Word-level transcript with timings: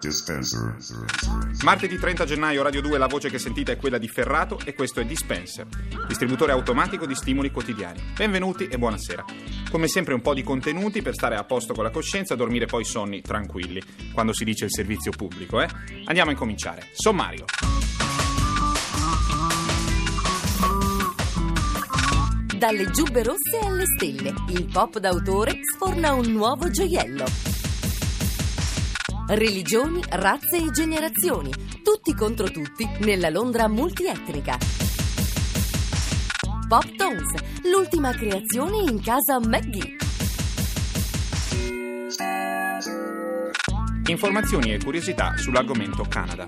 Dispenser. 0.00 0.76
Martedì 1.64 1.98
30 1.98 2.24
gennaio 2.24 2.62
Radio 2.62 2.80
2 2.80 2.98
la 2.98 3.08
voce 3.08 3.28
che 3.28 3.38
sentite 3.38 3.72
è 3.72 3.76
quella 3.76 3.98
di 3.98 4.06
Ferrato 4.06 4.60
e 4.64 4.72
questo 4.72 5.00
è 5.00 5.04
Dispenser, 5.04 5.66
distributore 6.06 6.52
automatico 6.52 7.04
di 7.04 7.16
stimoli 7.16 7.50
quotidiani. 7.50 8.00
Benvenuti 8.16 8.68
e 8.68 8.78
buonasera. 8.78 9.24
Come 9.70 9.88
sempre 9.88 10.14
un 10.14 10.20
po' 10.20 10.34
di 10.34 10.44
contenuti 10.44 11.02
per 11.02 11.14
stare 11.14 11.34
a 11.34 11.42
posto 11.42 11.74
con 11.74 11.82
la 11.82 11.90
coscienza, 11.90 12.36
dormire 12.36 12.66
poi 12.66 12.84
sonni 12.84 13.22
tranquilli, 13.22 13.82
quando 14.12 14.32
si 14.32 14.44
dice 14.44 14.66
il 14.66 14.72
servizio 14.72 15.10
pubblico, 15.10 15.60
eh? 15.60 15.68
Andiamo 16.04 16.30
a 16.30 16.32
incominciare. 16.32 16.86
Sommario. 16.92 17.44
Dalle 22.56 22.90
giubbe 22.90 23.22
rosse 23.22 23.58
alle 23.62 23.84
stelle, 23.96 24.34
il 24.50 24.64
pop 24.72 24.98
d'autore 24.98 25.60
sforna 25.74 26.12
un 26.12 26.26
nuovo 26.26 26.70
gioiello. 26.70 27.57
Religioni, 29.30 30.02
razze 30.08 30.56
e 30.56 30.70
generazioni, 30.70 31.50
tutti 31.84 32.14
contro 32.14 32.50
tutti 32.50 32.88
nella 33.00 33.28
Londra 33.28 33.68
multietnica. 33.68 34.56
Pop 36.66 36.96
Tones, 36.96 37.34
l'ultima 37.70 38.10
creazione 38.12 38.78
in 38.90 39.02
casa 39.02 39.38
Maggie. 39.38 39.96
Informazioni 44.06 44.72
e 44.72 44.78
curiosità 44.78 45.36
sull'argomento 45.36 46.04
Canada. 46.08 46.46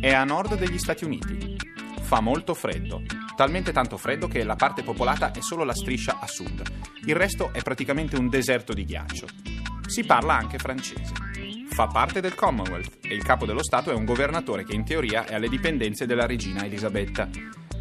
È 0.00 0.10
a 0.10 0.24
nord 0.24 0.56
degli 0.56 0.78
Stati 0.78 1.04
Uniti. 1.04 1.54
Fa 2.00 2.20
molto 2.20 2.54
freddo, 2.54 3.02
talmente 3.36 3.72
tanto 3.72 3.98
freddo 3.98 4.26
che 4.26 4.42
la 4.42 4.56
parte 4.56 4.82
popolata 4.82 5.32
è 5.32 5.42
solo 5.42 5.64
la 5.64 5.74
striscia 5.74 6.18
a 6.18 6.26
sud. 6.26 6.62
Il 7.04 7.14
resto 7.14 7.52
è 7.52 7.60
praticamente 7.60 8.16
un 8.16 8.30
deserto 8.30 8.72
di 8.72 8.86
ghiaccio. 8.86 9.26
Si 9.86 10.02
parla 10.04 10.34
anche 10.34 10.56
francese. 10.56 11.31
Fa 11.72 11.86
parte 11.86 12.20
del 12.20 12.34
Commonwealth 12.34 12.98
e 13.00 13.14
il 13.14 13.22
capo 13.22 13.46
dello 13.46 13.62
Stato 13.62 13.90
è 13.90 13.94
un 13.94 14.04
governatore 14.04 14.62
che 14.62 14.74
in 14.74 14.84
teoria 14.84 15.24
è 15.24 15.34
alle 15.34 15.48
dipendenze 15.48 16.04
della 16.04 16.26
regina 16.26 16.66
Elisabetta. 16.66 17.30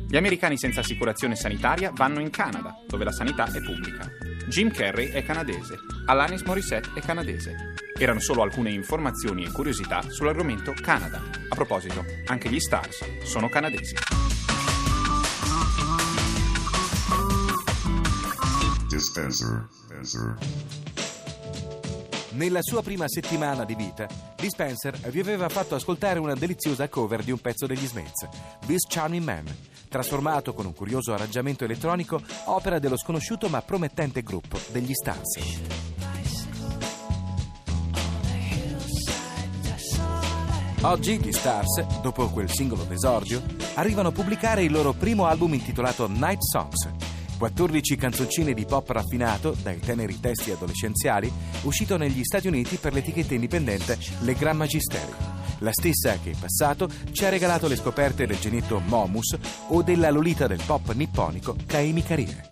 Gli 0.08 0.16
americani 0.16 0.58
senza 0.58 0.80
assicurazione 0.80 1.36
sanitaria 1.36 1.92
vanno 1.94 2.22
in 2.22 2.30
Canada, 2.30 2.74
dove 2.88 3.04
la 3.04 3.12
sanità 3.12 3.52
è 3.52 3.62
pubblica. 3.62 4.10
Jim 4.48 4.72
Carrey 4.72 5.10
è 5.10 5.24
canadese, 5.24 5.76
Alanis 6.06 6.42
Morissette 6.44 6.92
è 6.94 7.02
canadese. 7.02 7.74
Erano 8.00 8.22
solo 8.22 8.44
alcune 8.44 8.72
informazioni 8.72 9.44
e 9.44 9.52
curiosità 9.52 10.02
sull'argomento 10.10 10.74
Canada. 10.82 11.22
A 11.50 11.56
proposito, 11.56 12.06
anche 12.28 12.50
gli 12.50 12.60
Stars 12.62 13.24
sono 13.24 13.50
canadesi. 13.50 13.94
Dispenser. 18.88 19.68
Dispenser. 19.90 20.71
Nella 22.34 22.62
sua 22.62 22.82
prima 22.82 23.10
settimana 23.10 23.66
di 23.66 23.76
vita, 23.76 24.08
Dispenser 24.38 24.98
vi 25.10 25.20
aveva 25.20 25.50
fatto 25.50 25.76
ascoltare 25.76 26.18
una 26.18 26.34
deliziosa 26.34 26.88
cover 26.88 27.24
di 27.24 27.32
un 27.32 27.40
pezzo 27.40 27.66
degli 27.66 27.86
Smiths, 27.86 28.26
This 28.66 28.88
Charming 28.88 29.24
Man, 29.24 29.46
trasformato 29.90 30.54
con 30.54 30.66
un 30.66 30.74
curioso 30.74 31.14
arrangiamento 31.14 31.66
elettronico, 31.66 32.22
opera 32.46 32.80
dello 32.80 32.96
sconosciuto 32.96 33.50
ma 33.50 33.62
promettente 33.62 34.22
gruppo 34.22 34.58
degli 34.72 34.94
Stars. 34.94 35.40
Oggi 40.84 41.20
gli 41.20 41.34
Stars, 41.34 42.02
dopo 42.02 42.30
quel 42.30 42.50
singolo 42.50 42.84
d'esordio, 42.84 43.44
arrivano 43.74 44.08
a 44.08 44.12
pubblicare 44.12 44.64
il 44.64 44.72
loro 44.72 44.94
primo 44.94 45.26
album 45.26 45.54
intitolato 45.54 46.08
Night 46.08 46.42
Songs. 46.42 47.11
14 47.42 47.96
canzoncine 47.96 48.54
di 48.54 48.66
pop 48.66 48.88
raffinato, 48.92 49.56
dai 49.64 49.80
teneri 49.80 50.20
testi 50.20 50.52
adolescenziali, 50.52 51.32
uscito 51.64 51.98
negli 51.98 52.24
Stati 52.24 52.48
Uniti 52.48 52.76
per 52.76 52.94
l'etichetta 52.94 53.34
indipendente 53.34 53.98
Le 54.20 54.36
Grand 54.36 54.60
Magisteri. 54.60 55.12
La 55.58 55.72
stessa 55.74 56.20
che 56.20 56.30
in 56.30 56.40
passato 56.40 56.88
ci 57.12 57.26
ha 57.26 57.30
regalato 57.30 57.68
le 57.68 57.78
scoperte 57.78 58.28
del 58.28 58.38
genietto 58.38 58.80
Momus 58.80 59.36
o 59.70 59.82
della 59.82 60.12
lolita 60.12 60.46
del 60.46 60.62
pop 60.64 60.94
nipponico 60.94 61.56
Kaimi 61.66 62.04
Karine. 62.04 62.52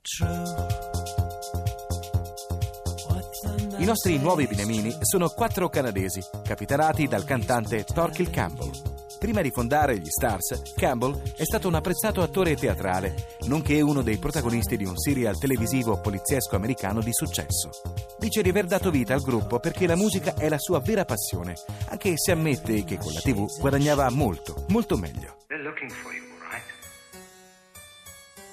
I 3.77 3.85
nostri 3.85 4.17
nuovi 4.17 4.47
beniamini 4.47 4.91
sono 5.01 5.29
quattro 5.29 5.69
canadesi, 5.69 6.19
capitanati 6.43 7.07
dal 7.07 7.25
cantante 7.25 7.83
Torquil 7.83 8.31
Campbell. 8.31 8.98
Prima 9.19 9.41
di 9.41 9.51
fondare 9.51 9.97
gli 9.99 10.07
Stars, 10.07 10.73
Campbell 10.77 11.21
è 11.35 11.43
stato 11.43 11.67
un 11.67 11.75
apprezzato 11.75 12.21
attore 12.21 12.55
teatrale, 12.55 13.35
nonché 13.47 13.81
uno 13.81 14.01
dei 14.01 14.17
protagonisti 14.17 14.77
di 14.77 14.85
un 14.85 14.97
serial 14.97 15.37
televisivo 15.37 15.99
poliziesco 15.99 16.55
americano 16.55 17.01
di 17.01 17.11
successo. 17.11 17.69
Dice 18.17 18.41
di 18.41 18.47
aver 18.47 18.65
dato 18.65 18.89
vita 18.89 19.13
al 19.13 19.19
gruppo 19.19 19.59
perché 19.59 19.87
la 19.87 19.97
musica 19.97 20.35
è 20.35 20.47
la 20.47 20.57
sua 20.57 20.79
vera 20.79 21.03
passione, 21.03 21.55
anche 21.89 22.13
se 22.15 22.31
ammette 22.31 22.85
che 22.85 22.97
con 22.97 23.11
la 23.11 23.19
TV 23.19 23.45
guadagnava 23.59 24.09
molto, 24.09 24.63
molto 24.69 24.95
meglio. 24.95 25.35
They're 25.47 25.63
looking 25.63 25.91
for 25.91 26.13
you, 26.13 26.23
all 26.23 26.51
right? 26.51 26.63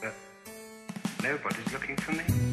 But 0.00 0.15
nobody's 1.22 1.72
looking 1.72 1.97
for 2.00 2.12
me. 2.12 2.47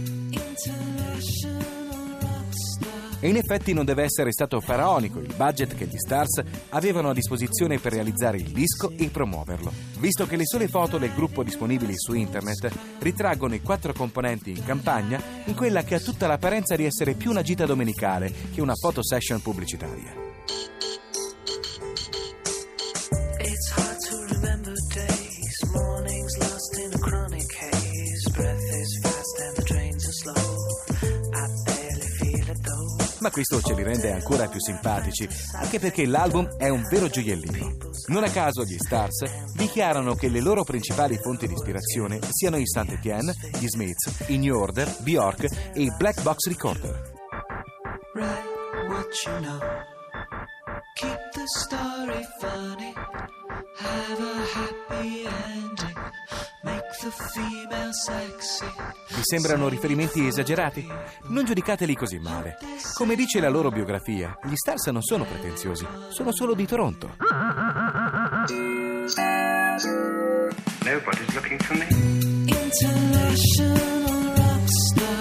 E 3.23 3.29
in 3.29 3.37
effetti 3.37 3.71
non 3.71 3.85
deve 3.85 4.03
essere 4.03 4.33
stato 4.33 4.59
faraonico 4.59 5.17
il 5.19 5.33
budget 5.33 5.75
che 5.75 5.85
gli 5.85 5.95
Stars 5.95 6.43
avevano 6.71 7.11
a 7.11 7.13
disposizione 7.13 7.79
per 7.79 7.93
realizzare 7.93 8.35
il 8.35 8.51
disco 8.51 8.91
e 8.97 9.07
promuoverlo, 9.07 9.71
visto 9.99 10.27
che 10.27 10.35
le 10.35 10.45
sole 10.45 10.67
foto 10.67 10.97
del 10.97 11.13
gruppo 11.13 11.41
disponibili 11.41 11.93
su 11.95 12.11
internet 12.15 12.69
ritraggono 12.99 13.55
i 13.55 13.61
quattro 13.61 13.93
componenti 13.93 14.49
in 14.49 14.65
campagna 14.65 15.21
in 15.45 15.55
quella 15.55 15.85
che 15.85 15.95
ha 15.95 15.99
tutta 16.01 16.27
l'apparenza 16.27 16.75
di 16.75 16.83
essere 16.83 17.13
più 17.13 17.29
una 17.29 17.43
gita 17.43 17.65
domenicale 17.65 18.29
che 18.53 18.59
una 18.59 18.73
photo 18.77 19.01
session 19.01 19.41
pubblicitaria. 19.41 20.22
Questo 33.33 33.59
ce 33.63 33.73
li 33.73 33.81
rende 33.81 34.11
ancora 34.11 34.47
più 34.47 34.59
simpatici, 34.59 35.27
anche 35.53 35.79
perché 35.79 36.05
l'album 36.05 36.55
è 36.55 36.69
un 36.69 36.87
vero 36.87 37.07
gioiellino. 37.07 37.77
Non 38.09 38.23
a 38.23 38.29
caso 38.29 38.63
gli 38.63 38.77
Stars 38.77 39.53
dichiarano 39.55 40.13
che 40.13 40.29
le 40.29 40.39
loro 40.39 40.63
principali 40.63 41.17
fonti 41.17 41.47
di 41.47 41.53
ispirazione 41.53 42.19
siano 42.29 42.57
i 42.57 42.67
Saint 42.67 42.91
Etienne, 42.91 43.33
gli 43.59 43.67
Smiths, 43.67 44.25
i 44.27 44.37
New 44.37 44.55
Order, 44.55 44.97
Bjork 44.99 45.45
e 45.73 45.81
i 45.81 45.91
Black 45.97 46.21
Box 46.21 46.47
Recorder. 46.47 47.11
Keep 50.95 51.19
the 51.33 51.47
story 51.47 52.23
funny. 52.39 52.93
Have 53.79 54.19
a 54.19 54.45
happy 54.53 55.25
ending. 55.25 56.52
Make 56.93 56.99
the 56.99 57.11
female 57.33 57.91
sexy. 57.91 58.65
Vi 59.15 59.21
sembrano 59.23 59.67
riferimenti 59.67 60.27
esagerati? 60.27 60.87
Non 61.29 61.43
giudicateli 61.43 61.95
così 61.95 62.19
male. 62.19 62.57
Come 62.93 63.15
dice 63.15 63.39
la 63.39 63.49
loro 63.49 63.71
biografia, 63.71 64.37
gli 64.43 64.53
Stars 64.55 64.85
non 64.87 65.01
sono 65.01 65.23
pretenziosi, 65.25 65.87
sono 66.09 66.31
solo 66.31 66.53
di 66.53 66.67
Toronto. 66.67 67.15
Nobody's 70.83 71.33
looking 71.33 71.59
for 71.63 71.77
me. 71.77 71.87
International 72.45 74.35
rock 74.35 75.12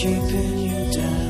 keeping 0.00 0.58
you 0.58 0.92
down. 0.94 1.29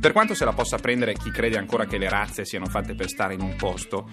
Per 0.00 0.12
quanto 0.12 0.34
se 0.34 0.44
la 0.44 0.52
possa 0.52 0.76
prendere 0.78 1.14
chi 1.14 1.30
crede 1.30 1.58
ancora 1.58 1.86
che 1.86 1.98
le 1.98 2.08
razze 2.08 2.44
siano 2.44 2.66
fatte 2.66 2.94
per 2.94 3.08
stare 3.08 3.34
in 3.34 3.40
un 3.40 3.56
posto, 3.56 4.10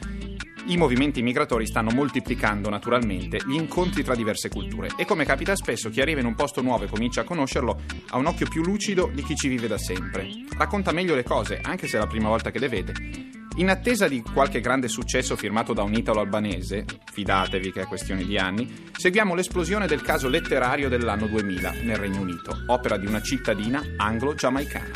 i 0.68 0.78
movimenti 0.78 1.22
migratori 1.22 1.66
stanno 1.66 1.89
moltiplicando 1.92 2.69
naturalmente 2.69 3.39
gli 3.45 3.56
incontri 3.56 4.04
tra 4.04 4.16
diverse 4.16 4.50
culture 4.50 4.89
e 4.95 5.06
come 5.06 5.25
capita 5.25 5.56
spesso 5.56 5.89
chi 5.89 6.01
arriva 6.01 6.19
in 6.19 6.28
un 6.28 6.36
posto 6.36 6.62
nuovo 6.62 6.83
e 6.83 6.88
comincia 6.88 7.22
a 7.22 7.25
conoscerlo 7.25 7.81
ha 8.10 8.18
un 8.18 8.28
occhio 8.28 8.48
più 8.48 8.63
lucido 8.63 9.10
di 9.13 9.24
chi 9.24 9.36
ci 9.36 9.48
vive 9.48 9.68
da 9.68 9.78
sempre. 9.78 10.30
Racconta 10.57 10.92
meglio 10.92 11.16
le 11.16 11.24
cose, 11.24 11.60
anche 11.62 11.88
se 11.88 11.98
è 11.98 12.00
la 12.00 12.07
prima 12.07 12.30
volta 12.30 12.51
che 12.51 12.60
le 12.60 12.69
vede. 12.69 13.41
In 13.57 13.69
attesa 13.69 14.07
di 14.07 14.21
qualche 14.21 14.62
grande 14.62 14.88
successo 14.88 15.36
firmato 15.36 15.74
da 15.74 15.83
un 15.83 15.94
italo-albanese, 15.94 16.86
fidatevi 17.12 17.71
che 17.74 17.81
è 17.81 17.86
questione 17.86 18.24
di 18.24 18.38
anni, 18.38 18.89
seguiamo 18.95 19.36
l'esplosione 19.36 19.88
del 19.88 20.01
caso 20.01 20.30
letterario 20.30 20.88
dell'anno 20.88 21.27
2000 21.27 21.71
nel 21.83 21.98
Regno 21.98 22.21
Unito, 22.21 22.63
opera 22.68 22.98
di 22.98 23.06
una 23.06 23.21
cittadina 23.21 23.83
anglo-giamaicana. 23.98 24.92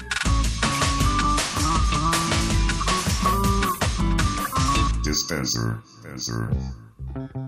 Dispenser. 5.02 5.82
Dispenser. 6.14 7.45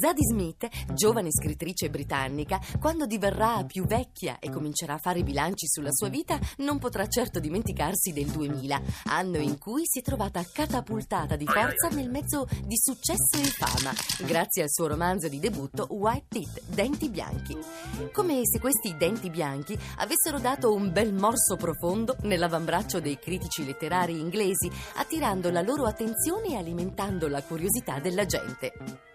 Zadie 0.00 0.24
Smith, 0.24 0.66
giovane 0.94 1.30
scrittrice 1.30 1.90
britannica, 1.90 2.58
quando 2.80 3.04
diverrà 3.04 3.62
più 3.66 3.84
vecchia 3.84 4.38
e 4.38 4.48
comincerà 4.48 4.94
a 4.94 4.98
fare 4.98 5.22
bilanci 5.22 5.66
sulla 5.68 5.92
sua 5.92 6.08
vita, 6.08 6.38
non 6.58 6.78
potrà 6.78 7.06
certo 7.06 7.38
dimenticarsi 7.38 8.10
del 8.12 8.30
2000, 8.30 8.80
anno 9.04 9.36
in 9.36 9.58
cui 9.58 9.82
si 9.84 9.98
è 9.98 10.02
trovata 10.02 10.42
catapultata 10.50 11.36
di 11.36 11.44
forza 11.44 11.88
nel 11.90 12.08
mezzo 12.08 12.48
di 12.64 12.76
successo 12.78 13.36
e 13.36 13.44
fama, 13.44 13.92
grazie 14.26 14.62
al 14.62 14.70
suo 14.70 14.86
romanzo 14.86 15.28
di 15.28 15.38
debutto 15.38 15.86
White 15.90 16.26
Teeth, 16.28 16.62
Denti 16.68 17.10
Bianchi. 17.10 17.58
Come 18.10 18.40
se 18.44 18.58
questi 18.58 18.96
denti 18.96 19.28
bianchi 19.28 19.78
avessero 19.98 20.38
dato 20.38 20.72
un 20.72 20.90
bel 20.92 21.12
morso 21.12 21.56
profondo 21.56 22.16
nell'avambraccio 22.22 23.00
dei 23.00 23.18
critici 23.18 23.66
letterari 23.66 24.18
inglesi, 24.18 24.70
attirando 24.94 25.50
la 25.50 25.60
loro 25.60 25.84
attenzione 25.84 26.52
e 26.52 26.56
alimentando 26.56 27.28
la 27.28 27.42
curiosità 27.42 27.98
della 27.98 28.24
gente. 28.24 29.08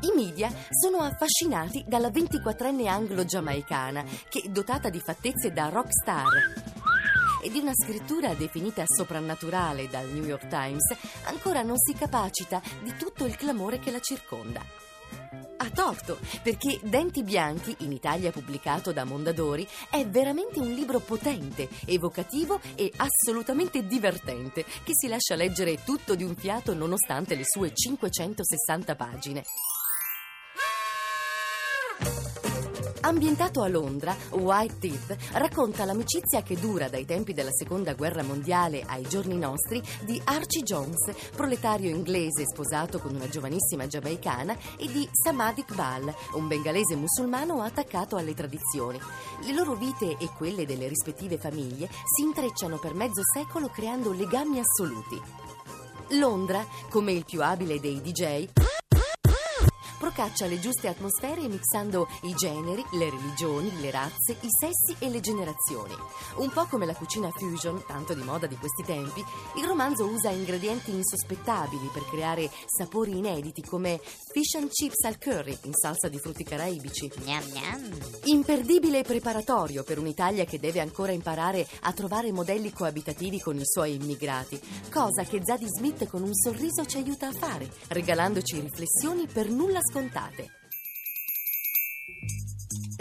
I 0.00 0.12
media 0.14 0.50
sono 0.70 0.98
affascinati 0.98 1.84
dalla 1.86 2.08
24enne 2.08 2.86
anglo-giamaicana 2.86 4.04
che, 4.28 4.44
dotata 4.50 4.88
di 4.88 5.00
fattezze 5.00 5.52
da 5.52 5.68
rockstar 5.68 6.28
e 7.42 7.50
di 7.50 7.58
una 7.58 7.72
scrittura 7.74 8.34
definita 8.34 8.84
soprannaturale 8.86 9.88
dal 9.88 10.08
New 10.08 10.24
York 10.24 10.48
Times, 10.48 10.94
ancora 11.24 11.62
non 11.62 11.76
si 11.78 11.94
capacita 11.94 12.60
di 12.82 12.94
tutto 12.96 13.24
il 13.24 13.36
clamore 13.36 13.78
che 13.78 13.90
la 13.90 14.00
circonda. 14.00 14.62
Ha 15.62 15.68
torto, 15.70 16.18
perché 16.42 16.80
Denti 16.82 17.22
Bianchi, 17.22 17.76
in 17.80 17.92
Italia 17.92 18.30
pubblicato 18.30 18.92
da 18.92 19.04
Mondadori, 19.04 19.68
è 19.90 20.06
veramente 20.06 20.58
un 20.58 20.72
libro 20.72 21.00
potente, 21.00 21.68
evocativo 21.84 22.60
e 22.74 22.90
assolutamente 22.96 23.86
divertente, 23.86 24.64
che 24.64 24.92
si 24.94 25.06
lascia 25.06 25.34
leggere 25.34 25.82
tutto 25.84 26.14
di 26.14 26.24
un 26.24 26.34
fiato 26.34 26.72
nonostante 26.72 27.34
le 27.34 27.44
sue 27.44 27.74
560 27.74 28.96
pagine. 28.96 29.44
Ambientato 33.02 33.62
a 33.62 33.68
Londra, 33.68 34.14
White 34.30 34.78
Teeth 34.78 35.16
racconta 35.32 35.86
l'amicizia 35.86 36.42
che 36.42 36.60
dura 36.60 36.88
dai 36.88 37.06
tempi 37.06 37.32
della 37.32 37.50
seconda 37.50 37.94
guerra 37.94 38.22
mondiale 38.22 38.82
ai 38.86 39.08
giorni 39.08 39.38
nostri 39.38 39.82
di 40.04 40.20
Archie 40.24 40.62
Jones, 40.62 41.10
proletario 41.34 41.88
inglese 41.88 42.44
sposato 42.44 42.98
con 42.98 43.14
una 43.14 43.28
giovanissima 43.28 43.86
giamaicana, 43.86 44.54
e 44.76 44.86
di 44.86 45.08
Samad 45.10 45.58
Iqbal, 45.58 46.14
un 46.34 46.46
bengalese 46.46 46.94
musulmano 46.94 47.62
attaccato 47.62 48.16
alle 48.16 48.34
tradizioni. 48.34 49.00
Le 49.44 49.52
loro 49.54 49.74
vite 49.74 50.18
e 50.18 50.28
quelle 50.36 50.66
delle 50.66 50.86
rispettive 50.86 51.38
famiglie 51.38 51.88
si 52.04 52.22
intrecciano 52.22 52.78
per 52.78 52.92
mezzo 52.92 53.22
secolo 53.32 53.68
creando 53.68 54.12
legami 54.12 54.60
assoluti. 54.60 55.20
Londra, 56.18 56.66
come 56.90 57.12
il 57.12 57.24
più 57.24 57.42
abile 57.42 57.80
dei 57.80 58.02
DJ, 58.02 58.48
procaccia 60.20 60.46
le 60.46 60.60
giuste 60.60 60.86
atmosfere 60.86 61.48
mixando 61.48 62.06
i 62.24 62.34
generi, 62.34 62.84
le 62.92 63.08
religioni, 63.08 63.80
le 63.80 63.90
razze, 63.90 64.36
i 64.40 64.48
sessi 64.50 64.94
e 64.98 65.08
le 65.08 65.20
generazioni. 65.20 65.94
Un 66.36 66.50
po' 66.50 66.66
come 66.66 66.84
la 66.84 66.94
cucina 66.94 67.30
fusion, 67.30 67.82
tanto 67.86 68.12
di 68.12 68.22
moda 68.22 68.46
di 68.46 68.56
questi 68.56 68.82
tempi, 68.82 69.24
il 69.56 69.64
romanzo 69.64 70.04
usa 70.04 70.28
ingredienti 70.28 70.90
insospettabili 70.90 71.88
per 71.90 72.04
creare 72.04 72.50
sapori 72.66 73.16
inediti 73.16 73.62
come 73.62 73.98
fish 74.30 74.56
and 74.56 74.68
chips 74.68 75.04
al 75.04 75.16
curry 75.16 75.56
in 75.62 75.72
salsa 75.72 76.08
di 76.08 76.18
frutti 76.18 76.44
caraibici. 76.44 77.10
Imperdibile 78.24 79.02
preparatorio 79.02 79.84
per 79.84 79.98
un'Italia 79.98 80.44
che 80.44 80.58
deve 80.58 80.80
ancora 80.80 81.12
imparare 81.12 81.66
a 81.80 81.92
trovare 81.94 82.30
modelli 82.30 82.70
coabitativi 82.72 83.40
con 83.40 83.56
i 83.56 83.64
suoi 83.64 83.94
immigrati, 83.94 84.60
cosa 84.92 85.22
che 85.22 85.40
Zadie 85.42 85.68
Smith 85.68 86.06
con 86.08 86.22
un 86.22 86.34
sorriso 86.34 86.84
ci 86.84 86.98
aiuta 86.98 87.28
a 87.28 87.32
fare, 87.32 87.70
regalandoci 87.88 88.60
riflessioni 88.60 89.26
per 89.26 89.48
nulla 89.48 89.80
scontate. 89.80 90.08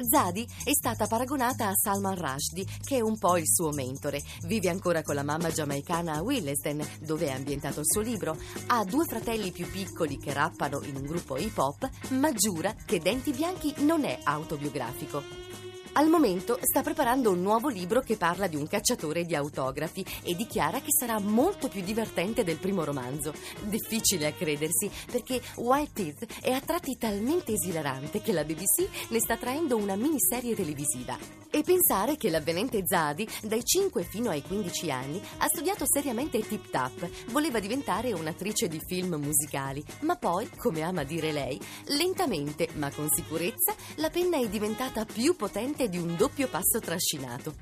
Zadie 0.10 0.46
è 0.64 0.72
stata 0.72 1.08
paragonata 1.08 1.68
a 1.68 1.76
Salman 1.76 2.16
Rushdie, 2.16 2.66
che 2.84 2.98
è 2.98 3.02
un 3.02 3.18
po' 3.18 3.38
il 3.38 3.48
suo 3.48 3.72
mentore. 3.72 4.22
Vive 4.46 4.70
ancora 4.70 5.02
con 5.02 5.16
la 5.16 5.24
mamma 5.24 5.52
giamaicana 5.52 6.14
a 6.14 6.22
Willesden, 6.22 6.86
dove 7.02 7.28
è 7.28 7.32
ambientato 7.32 7.82
il 7.82 7.86
suo 7.86 8.02
libro. 8.02 8.38
Ha 8.68 8.84
due 8.86 9.06
fratelli 9.06 9.52
più 9.52 9.70
piccoli 9.70 10.18
che 10.18 10.34
rappano 10.34 10.82
in 10.84 10.96
un 10.96 11.04
gruppo 11.04 11.38
hip 11.38 11.58
hop, 11.58 11.90
ma 12.12 12.32
giura 12.34 12.74
che 12.86 13.00
Denti 13.00 13.32
Bianchi 13.32 13.74
non 13.80 14.06
è 14.06 14.20
autobiografico. 14.24 15.49
Al 15.94 16.08
momento 16.08 16.60
sta 16.62 16.82
preparando 16.82 17.32
un 17.32 17.42
nuovo 17.42 17.68
libro 17.68 18.02
che 18.02 18.16
parla 18.16 18.48
di 18.48 18.56
un 18.56 18.68
cacciatore 18.68 19.26
di 19.26 19.36
autografi 19.36 20.06
e 20.24 20.36
dichiara 20.36 20.80
che 20.80 20.92
sarà 20.98 21.20
molto 21.20 21.68
più 21.68 21.82
divertente 21.82 22.44
del 22.44 22.58
primo 22.58 22.84
romanzo. 22.84 23.34
Difficile 23.64 24.28
a 24.28 24.34
credersi 24.34 24.90
perché 25.12 25.42
White 25.56 25.92
Teeth 25.94 26.42
è 26.42 26.52
a 26.52 26.62
tratti 26.62 26.96
talmente 26.96 27.54
esilarante 27.54 28.22
che 28.22 28.32
la 28.32 28.44
BBC 28.44 29.10
ne 29.10 29.20
sta 29.20 29.36
traendo 29.36 29.78
una 29.78 29.96
miniserie 29.96 30.56
televisiva. 30.56 31.18
E 31.52 31.64
pensare 31.64 32.16
che 32.16 32.30
l'avvenente 32.30 32.84
Zadie, 32.86 33.28
dai 33.42 33.66
5 33.66 34.04
fino 34.04 34.30
ai 34.30 34.44
15 34.44 34.92
anni, 34.92 35.20
ha 35.40 35.48
studiato 35.48 35.84
seriamente 35.88 36.40
tip 36.42 36.70
tap, 36.70 37.10
voleva 37.32 37.60
diventare 37.60 38.14
un'attrice 38.14 38.68
di 38.68 38.80
film 38.86 39.16
musicali, 39.16 39.84
ma 40.02 40.16
poi, 40.16 40.48
come 40.56 40.84
ama 40.84 41.04
dire 41.04 41.32
lei, 41.32 41.60
lentamente 41.88 42.68
ma 42.74 42.92
con 42.92 43.10
sicurezza, 43.10 43.74
la 43.96 44.12
penna 44.12 44.38
è 44.38 44.48
diventata 44.48 45.06
più 45.06 45.36
potente 45.36 45.89
di 45.90 45.98
un 45.98 46.16
doppio 46.16 46.48
passo 46.48 46.80
trascinato. 46.80 47.56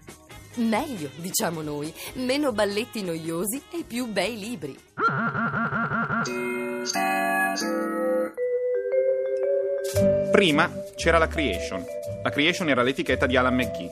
Meglio, 0.55 1.09
diciamo 1.15 1.61
noi, 1.61 1.93
meno 2.15 2.51
balletti 2.51 3.03
noiosi 3.03 3.61
e 3.71 3.83
più 3.87 4.07
bei 4.07 4.37
libri. 4.37 4.77
Prima 10.31 10.71
c'era 10.95 11.17
la 11.17 11.27
Creation. 11.27 11.83
La 12.23 12.29
Creation 12.29 12.69
era 12.69 12.83
l'etichetta 12.83 13.25
di 13.25 13.37
Alan 13.37 13.55
McGee. 13.55 13.91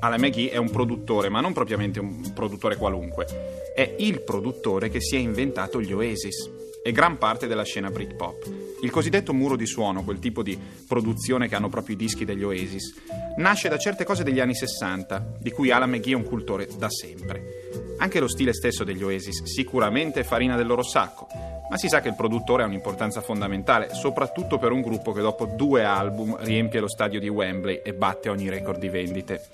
Alan 0.00 0.20
McGee 0.20 0.50
è 0.50 0.56
un 0.56 0.70
produttore, 0.70 1.28
ma 1.28 1.40
non 1.40 1.52
propriamente 1.52 2.00
un 2.00 2.32
produttore 2.34 2.76
qualunque. 2.76 3.26
È 3.74 3.94
il 3.98 4.22
produttore 4.22 4.88
che 4.88 5.00
si 5.00 5.16
è 5.16 5.18
inventato 5.18 5.80
gli 5.80 5.92
Oasis 5.92 6.50
e 6.82 6.92
gran 6.92 7.18
parte 7.18 7.46
della 7.46 7.64
scena 7.64 7.90
Britpop. 7.90 8.50
Il 8.82 8.90
cosiddetto 8.90 9.34
muro 9.34 9.56
di 9.56 9.66
suono, 9.66 10.04
quel 10.04 10.18
tipo 10.20 10.42
di 10.42 10.58
produzione 10.86 11.48
che 11.48 11.54
hanno 11.54 11.68
proprio 11.68 11.96
i 11.96 11.98
dischi 11.98 12.24
degli 12.24 12.44
Oasis, 12.44 12.94
nasce 13.38 13.68
da 13.68 13.78
certe 13.78 14.04
cose 14.04 14.22
degli 14.22 14.40
anni 14.40 14.54
60, 14.54 15.34
di 15.38 15.50
cui 15.50 15.70
Alan 15.70 15.90
McGee 15.90 16.12
è 16.12 16.16
un 16.16 16.24
cultore 16.24 16.68
da 16.76 16.88
sempre. 16.90 17.96
Anche 17.98 18.20
lo 18.20 18.28
stile 18.28 18.52
stesso 18.52 18.84
degli 18.84 19.02
Oasis 19.02 19.42
sicuramente 19.44 20.20
è 20.20 20.24
farina 20.24 20.56
del 20.56 20.66
loro 20.66 20.82
sacco, 20.82 21.26
ma 21.68 21.76
si 21.76 21.88
sa 21.88 22.00
che 22.00 22.08
il 22.08 22.14
produttore 22.14 22.62
ha 22.62 22.66
un'importanza 22.66 23.20
fondamentale, 23.20 23.94
soprattutto 23.94 24.58
per 24.58 24.72
un 24.72 24.80
gruppo 24.80 25.12
che 25.12 25.20
dopo 25.20 25.46
due 25.46 25.84
album 25.84 26.36
riempie 26.40 26.80
lo 26.80 26.88
stadio 26.88 27.20
di 27.20 27.28
Wembley 27.28 27.80
e 27.84 27.94
batte 27.94 28.28
ogni 28.28 28.48
record 28.48 28.78
di 28.78 28.88
vendite. 28.88 29.48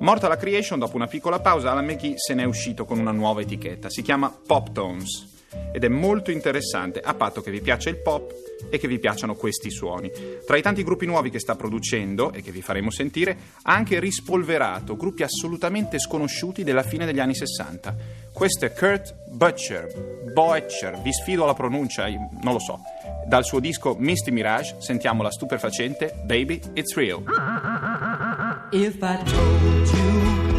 Morta 0.00 0.28
la 0.28 0.36
creation, 0.36 0.78
dopo 0.78 0.96
una 0.96 1.06
piccola 1.06 1.40
pausa, 1.40 1.70
Alan 1.70 1.86
McGee 1.86 2.14
se 2.16 2.34
n'è 2.34 2.44
uscito 2.44 2.84
con 2.84 2.98
una 2.98 3.12
nuova 3.12 3.40
etichetta. 3.40 3.88
Si 3.88 4.02
chiama 4.02 4.34
Pop 4.46 4.72
Tones 4.72 5.38
ed 5.72 5.84
è 5.84 5.88
molto 5.88 6.30
interessante, 6.30 7.00
a 7.00 7.14
patto 7.14 7.40
che 7.40 7.50
vi 7.50 7.60
piaccia 7.60 7.90
il 7.90 7.96
pop 7.96 8.34
e 8.68 8.78
che 8.78 8.88
vi 8.88 8.98
piacciono 8.98 9.34
questi 9.34 9.70
suoni. 9.70 10.10
Tra 10.46 10.56
i 10.56 10.62
tanti 10.62 10.82
gruppi 10.82 11.06
nuovi 11.06 11.30
che 11.30 11.38
sta 11.38 11.56
producendo 11.56 12.32
e 12.32 12.42
che 12.42 12.50
vi 12.50 12.62
faremo 12.62 12.90
sentire, 12.90 13.36
ha 13.62 13.74
anche 13.74 13.98
rispolverato 13.98 14.96
gruppi 14.96 15.22
assolutamente 15.22 15.98
sconosciuti 15.98 16.64
della 16.64 16.82
fine 16.82 17.06
degli 17.06 17.20
anni 17.20 17.34
60. 17.34 17.96
Questo 18.32 18.64
è 18.64 18.72
Kurt 18.72 19.14
Butcher, 19.28 20.32
Boetcher, 20.32 21.00
vi 21.00 21.12
sfido 21.12 21.44
alla 21.44 21.54
pronuncia, 21.54 22.06
non 22.08 22.52
lo 22.52 22.58
so. 22.58 22.80
Dal 23.26 23.44
suo 23.44 23.60
disco 23.60 23.96
Misty 23.98 24.30
Mirage 24.30 24.76
sentiamo 24.78 25.22
la 25.22 25.30
stupefacente 25.30 26.14
Baby 26.24 26.60
It's 26.74 26.94
Real. 26.94 27.22
If 28.72 29.02
I 29.02 29.18
told 29.24 29.88
you 29.92 30.49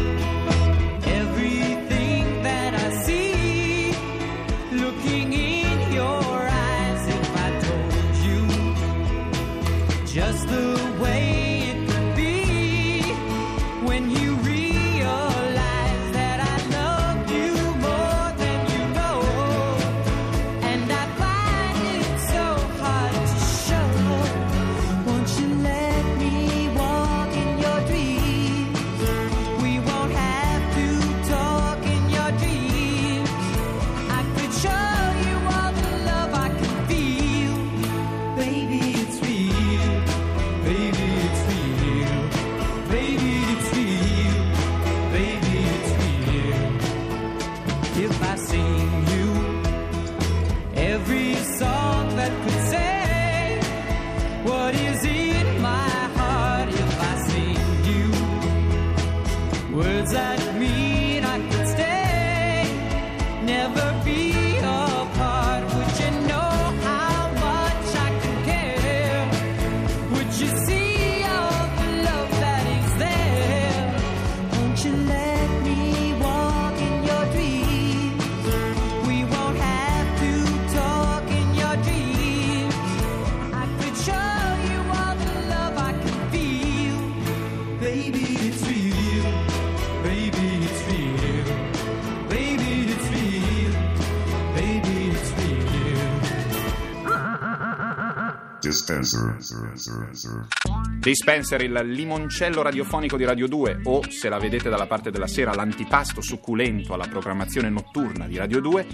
Dispenser. 100.98 101.62
Il 101.62 101.72
limoncello 101.72 102.62
radiofonico 102.62 103.16
di 103.16 103.24
Radio 103.24 103.48
2 103.48 103.80
o, 103.84 104.02
se 104.08 104.28
la 104.28 104.38
vedete 104.38 104.70
dalla 104.70 104.86
parte 104.86 105.10
della 105.10 105.26
sera, 105.26 105.52
l'antipasto 105.52 106.22
succulento 106.22 106.94
alla 106.94 107.06
programmazione 107.08 107.68
notturna 107.68 108.26
di 108.26 108.36
Radio 108.36 108.60
2. 108.60 108.86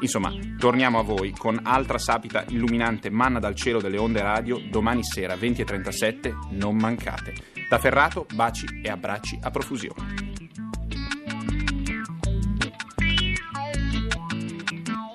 Insomma, 0.00 0.32
torniamo 0.58 0.98
a 0.98 1.02
voi 1.02 1.32
con 1.32 1.60
altra 1.62 1.98
sapita 1.98 2.44
illuminante 2.48 3.10
manna 3.10 3.38
dal 3.38 3.54
cielo 3.54 3.80
delle 3.80 3.98
onde 3.98 4.22
radio 4.22 4.58
domani 4.70 5.04
sera 5.04 5.34
20.37, 5.34 6.56
non 6.56 6.76
mancate. 6.76 7.34
Da 7.68 7.78
Ferrato, 7.78 8.26
baci 8.34 8.66
e 8.82 8.88
abbracci 8.88 9.38
a 9.42 9.50
profusione. 9.50 10.29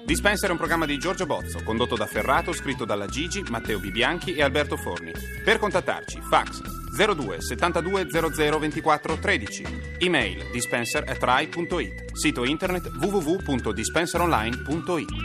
Dispenser 0.06 0.50
è 0.50 0.52
un 0.52 0.58
programma 0.58 0.86
di 0.86 1.00
Giorgio 1.00 1.26
Bozzo, 1.26 1.64
condotto 1.64 1.96
da 1.96 2.06
Ferrato, 2.06 2.54
scritto 2.54 2.86
dalla 2.86 3.08
Gigi, 3.08 3.44
Matteo 3.50 3.80
Bibianchi 3.80 4.36
e 4.36 4.44
Alberto 4.44 4.78
Forni. 4.78 5.12
Per 5.44 5.58
contattarci, 5.58 6.22
fax 6.22 6.62
02 6.96 7.42
72 7.42 8.06
00 8.12 8.60
24 8.60 9.18
13, 9.18 9.66
email 9.98 10.48
dispenser 10.52 11.04
at 11.08 11.24
rai.it, 11.24 12.12
sito 12.14 12.46
internet 12.46 12.92
www.dispenseronline.it. 13.00 15.25